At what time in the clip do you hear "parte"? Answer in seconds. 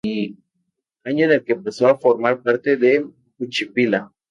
2.41-2.75